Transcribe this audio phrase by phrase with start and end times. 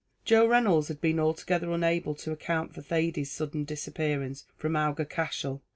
[0.25, 5.61] Joe Reynolds had been altogether unable to account for Thady's sudden disappearance from Aughacashel.